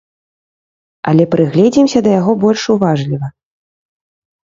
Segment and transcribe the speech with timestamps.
[1.11, 3.27] Але прыгледзімся да яго больш уважліва.